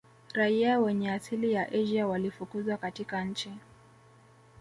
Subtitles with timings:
[0.33, 3.51] Raia wenye asili ya Asia walifukuzwa katika nchi